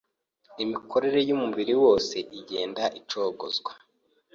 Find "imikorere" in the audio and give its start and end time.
0.63-1.19